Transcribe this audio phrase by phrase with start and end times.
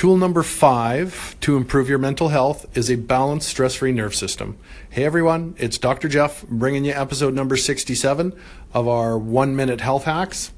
[0.00, 4.56] tool number five to improve your mental health is a balanced, stress free nerve system.
[4.88, 6.08] Hey everyone, it's Dr.
[6.08, 8.32] Jeff bringing you episode number 67
[8.72, 10.52] of our one minute health hacks.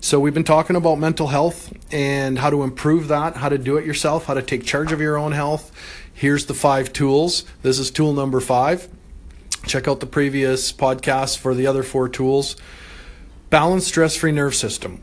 [0.00, 3.76] So, we've been talking about mental health and how to improve that, how to do
[3.76, 5.72] it yourself, how to take charge of your own health.
[6.14, 7.44] Here's the five tools.
[7.60, 8.88] This is tool number five.
[9.66, 12.56] Check out the previous podcast for the other four tools.
[13.50, 15.02] Balanced stress free nerve system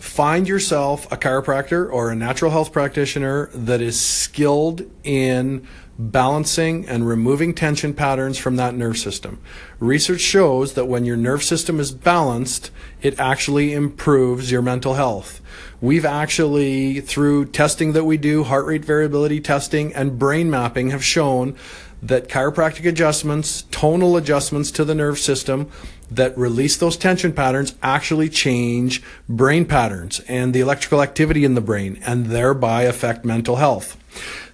[0.00, 5.66] find yourself a chiropractor or a natural health practitioner that is skilled in
[5.98, 9.38] balancing and removing tension patterns from that nerve system.
[9.78, 12.70] Research shows that when your nerve system is balanced,
[13.02, 15.42] it actually improves your mental health.
[15.82, 21.04] We've actually, through testing that we do, heart rate variability testing and brain mapping, have
[21.04, 21.56] shown
[22.02, 25.70] that chiropractic adjustments, tonal adjustments to the nerve system
[26.10, 31.60] that release those tension patterns actually change brain patterns and the electrical activity in the
[31.60, 33.96] brain and thereby affect mental health.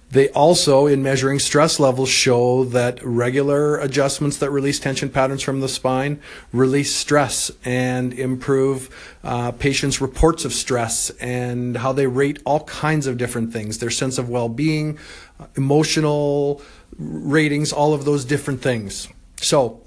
[0.09, 5.59] They also, in measuring stress levels, show that regular adjustments that release tension patterns from
[5.59, 6.21] the spine
[6.53, 8.89] release stress and improve
[9.25, 13.89] uh, patients' reports of stress and how they rate all kinds of different things their
[13.89, 14.97] sense of well being,
[15.57, 16.61] emotional
[16.97, 19.07] ratings, all of those different things.
[19.37, 19.81] So,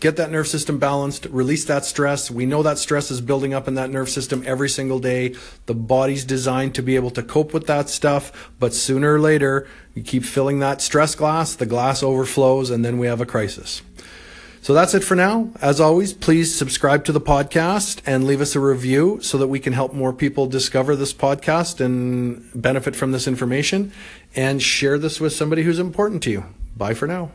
[0.00, 2.30] get that nerve system balanced, release that stress.
[2.30, 5.34] We know that stress is building up in that nerve system every single day.
[5.66, 9.68] The body's designed to be able to cope with that stuff, but sooner or later,
[9.94, 13.82] you keep filling that stress glass, the glass overflows, and then we have a crisis.
[14.62, 15.50] So that's it for now.
[15.60, 19.58] As always, please subscribe to the podcast and leave us a review so that we
[19.58, 23.90] can help more people discover this podcast and benefit from this information
[24.36, 26.44] and share this with somebody who's important to you.
[26.76, 27.32] Bye for now.